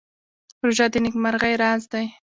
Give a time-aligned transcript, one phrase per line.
[0.65, 2.05] روژه د نېکمرغۍ راز دی.